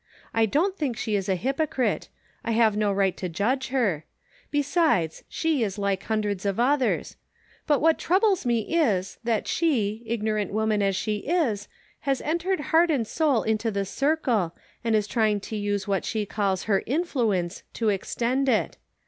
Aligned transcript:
I 0.33 0.47
don't 0.47 0.75
think 0.79 0.97
she 0.97 1.13
is 1.15 1.29
a 1.29 1.35
hypocrite; 1.35 2.09
I 2.43 2.53
have 2.53 2.75
no 2.75 2.91
right 2.91 3.15
to 3.17 3.29
judge 3.29 3.67
her; 3.67 4.03
besides, 4.49 5.23
she 5.29 5.61
is 5.61 5.77
like 5.77 6.01
hundreds 6.05 6.43
of 6.43 6.59
others; 6.59 7.17
but 7.67 7.81
what 7.81 7.99
troubles 7.99 8.43
me 8.43 8.61
is, 8.61 9.19
that 9.23 9.47
she, 9.47 10.01
ignorant 10.07 10.51
woman 10.51 10.81
as 10.81 10.95
she 10.95 11.17
is, 11.17 11.67
has 11.99 12.19
entered 12.21 12.61
heart 12.71 12.89
and 12.89 13.05
soul 13.05 13.43
into 13.43 13.69
this 13.69 13.91
circle, 13.91 14.55
and 14.83 14.95
is 14.95 15.05
trying 15.05 15.39
to 15.41 15.55
use 15.55 15.87
what 15.87 16.03
she 16.03 16.25
calls 16.25 16.63
her' 16.63 16.81
influence' 16.87 17.61
to 17.75 17.89
extend 17.89 18.49
it. 18.49 18.77